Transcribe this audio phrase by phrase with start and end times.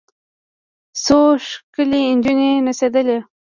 [1.03, 3.17] څو ښکلې نجونې نڅېدلې.